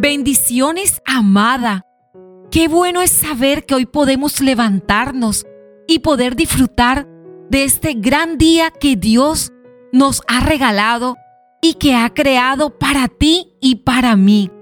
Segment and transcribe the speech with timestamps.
[0.00, 1.84] Bendiciones, amada.
[2.52, 5.44] Qué bueno es saber que hoy podemos levantarnos
[5.88, 7.08] y poder disfrutar
[7.50, 9.50] de este gran día que Dios
[9.92, 11.16] nos ha regalado
[11.60, 14.52] y que ha creado para ti y para mí.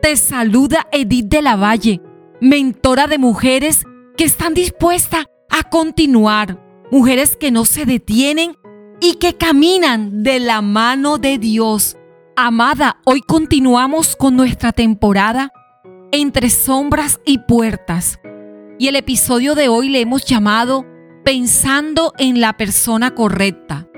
[0.00, 2.00] Te saluda Edith de la Valle,
[2.40, 3.84] mentora de mujeres
[4.16, 8.56] que están dispuestas a continuar, mujeres que no se detienen
[9.02, 11.98] y que caminan de la mano de Dios.
[12.40, 15.50] Amada, hoy continuamos con nuestra temporada
[16.12, 18.20] entre sombras y puertas.
[18.78, 20.86] Y el episodio de hoy le hemos llamado
[21.24, 23.88] Pensando en la persona correcta.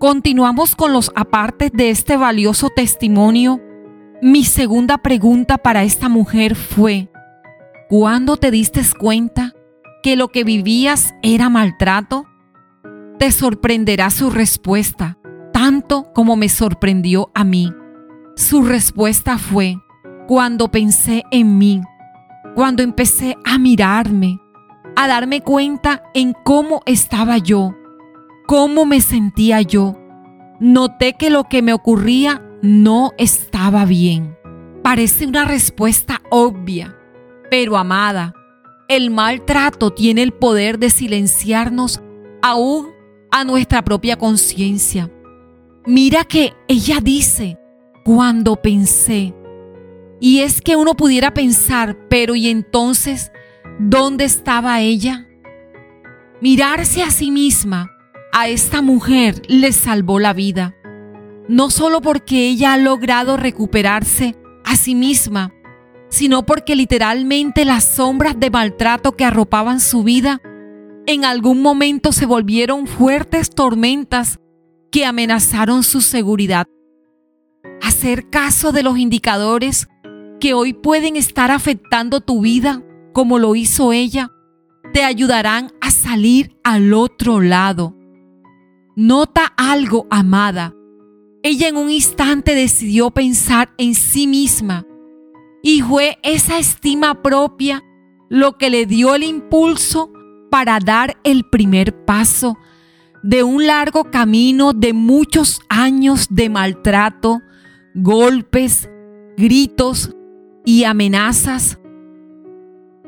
[0.00, 3.60] Continuamos con los apartes de este valioso testimonio.
[4.20, 7.12] Mi segunda pregunta para esta mujer fue,
[7.88, 9.54] ¿cuándo te diste cuenta
[10.02, 12.26] que lo que vivías era maltrato?
[13.20, 15.16] Te sorprenderá su respuesta,
[15.58, 17.72] tanto como me sorprendió a mí.
[18.36, 19.76] Su respuesta fue,
[20.28, 21.82] cuando pensé en mí,
[22.54, 24.38] cuando empecé a mirarme,
[24.94, 27.74] a darme cuenta en cómo estaba yo,
[28.46, 29.98] cómo me sentía yo,
[30.60, 34.38] noté que lo que me ocurría no estaba bien.
[34.84, 36.96] Parece una respuesta obvia,
[37.50, 38.32] pero amada,
[38.86, 42.00] el maltrato tiene el poder de silenciarnos
[42.42, 42.90] aún
[43.32, 45.10] a nuestra propia conciencia.
[45.88, 47.58] Mira que ella dice,
[48.04, 49.34] cuando pensé,
[50.20, 53.32] y es que uno pudiera pensar, pero ¿y entonces
[53.78, 55.26] dónde estaba ella?
[56.42, 57.90] Mirarse a sí misma,
[58.34, 60.76] a esta mujer le salvó la vida.
[61.48, 64.36] No solo porque ella ha logrado recuperarse
[64.66, 65.54] a sí misma,
[66.10, 70.42] sino porque literalmente las sombras de maltrato que arropaban su vida
[71.06, 74.38] en algún momento se volvieron fuertes tormentas
[74.90, 76.66] que amenazaron su seguridad.
[77.82, 79.88] Hacer caso de los indicadores
[80.40, 82.82] que hoy pueden estar afectando tu vida,
[83.12, 84.30] como lo hizo ella,
[84.92, 87.96] te ayudarán a salir al otro lado.
[88.96, 90.74] Nota algo, amada.
[91.42, 94.86] Ella en un instante decidió pensar en sí misma
[95.62, 97.82] y fue esa estima propia
[98.28, 100.12] lo que le dio el impulso
[100.50, 102.58] para dar el primer paso
[103.22, 107.40] de un largo camino de muchos años de maltrato,
[107.94, 108.88] golpes,
[109.36, 110.14] gritos,
[110.68, 111.78] y amenazas,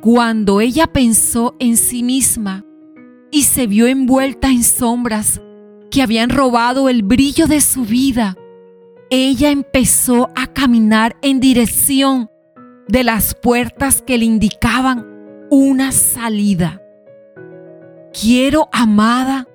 [0.00, 2.64] cuando ella pensó en sí misma
[3.30, 5.42] y se vio envuelta en sombras
[5.90, 8.38] que habían robado el brillo de su vida,
[9.10, 12.30] ella empezó a caminar en dirección
[12.88, 15.06] de las puertas que le indicaban
[15.50, 16.80] una salida.
[18.18, 19.48] Quiero, amada,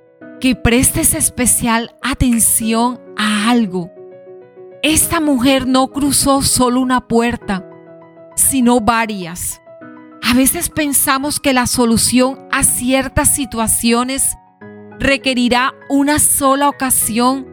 [0.46, 3.90] que prestes especial atención a algo.
[4.84, 7.68] Esta mujer no cruzó solo una puerta,
[8.36, 9.60] sino varias.
[10.22, 14.38] A veces pensamos que la solución a ciertas situaciones
[15.00, 17.48] requerirá una sola ocasión,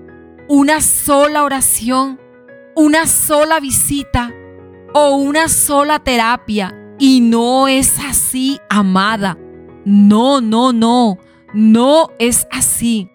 [0.47, 2.21] una sola oración,
[2.77, 4.35] una sola visita
[4.93, 6.77] o una sola terapia.
[6.99, 9.39] Y no es así, amada.
[9.87, 11.17] No, no, no,
[11.53, 13.09] no es así.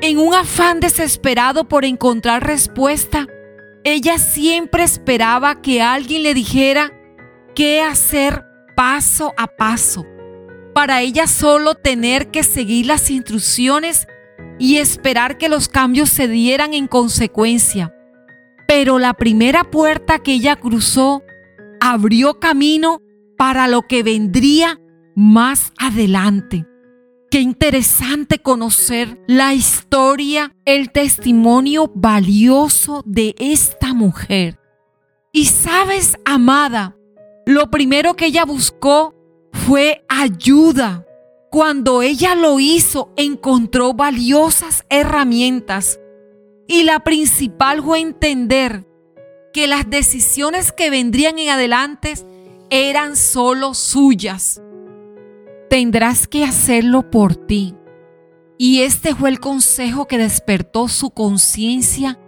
[0.00, 3.26] En un afán desesperado por encontrar respuesta,
[3.84, 6.92] ella siempre esperaba que alguien le dijera
[7.54, 8.44] qué hacer
[8.76, 10.06] paso a paso,
[10.74, 14.06] para ella solo tener que seguir las instrucciones
[14.58, 17.94] y esperar que los cambios se dieran en consecuencia.
[18.66, 21.22] Pero la primera puerta que ella cruzó
[21.80, 23.00] abrió camino
[23.36, 24.80] para lo que vendría
[25.14, 26.66] más adelante.
[27.32, 34.58] Qué interesante conocer la historia, el testimonio valioso de esta mujer.
[35.32, 36.94] Y sabes, amada,
[37.46, 39.14] lo primero que ella buscó
[39.50, 41.06] fue ayuda.
[41.50, 45.98] Cuando ella lo hizo, encontró valiosas herramientas.
[46.68, 48.86] Y la principal fue entender
[49.54, 52.12] que las decisiones que vendrían en adelante
[52.68, 54.60] eran solo suyas
[55.72, 57.74] tendrás que hacerlo por ti.
[58.58, 62.20] Y este fue el consejo que despertó su conciencia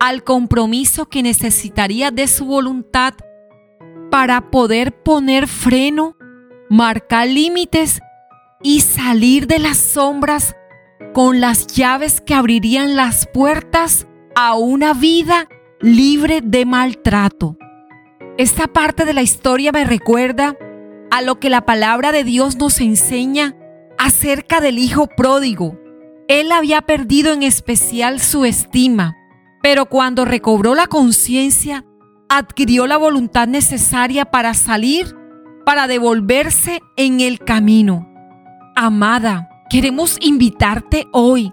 [0.00, 3.12] al compromiso que necesitaría de su voluntad
[4.10, 6.16] para poder poner freno,
[6.70, 8.00] marcar límites
[8.62, 10.56] y salir de las sombras
[11.12, 15.48] con las llaves que abrirían las puertas a una vida
[15.82, 17.58] libre de maltrato.
[18.38, 20.56] Esta parte de la historia me recuerda
[21.10, 23.54] a lo que la palabra de Dios nos enseña
[23.98, 25.78] acerca del hijo pródigo.
[26.28, 29.16] Él había perdido en especial su estima,
[29.62, 31.84] pero cuando recobró la conciencia,
[32.28, 35.14] adquirió la voluntad necesaria para salir,
[35.64, 38.08] para devolverse en el camino.
[38.74, 41.52] Amada, queremos invitarte hoy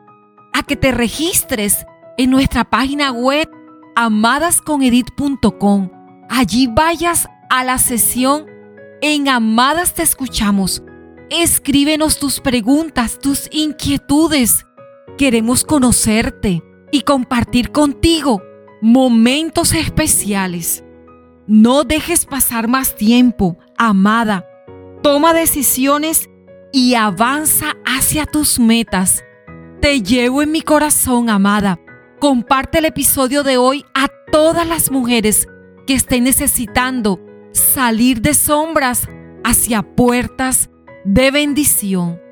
[0.53, 1.85] a que te registres
[2.17, 3.49] en nuestra página web
[3.95, 5.89] amadasconedit.com.
[6.29, 8.45] Allí vayas a la sesión
[9.05, 10.81] en Amadas Te Escuchamos.
[11.29, 14.65] Escríbenos tus preguntas, tus inquietudes.
[15.17, 18.41] Queremos conocerte y compartir contigo
[18.81, 20.85] momentos especiales.
[21.47, 24.45] No dejes pasar más tiempo, amada.
[25.01, 26.29] Toma decisiones
[26.71, 29.21] y avanza hacia tus metas.
[29.81, 31.77] Te llevo en mi corazón, amada.
[32.21, 35.45] Comparte el episodio de hoy a todas las mujeres
[35.85, 37.19] que estén necesitando
[37.53, 39.07] salir de sombras
[39.43, 40.69] hacia puertas
[41.05, 42.22] de bendición.